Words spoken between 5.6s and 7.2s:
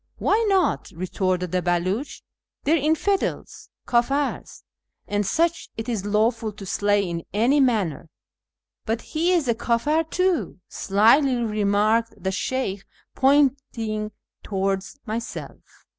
it is lawful to slay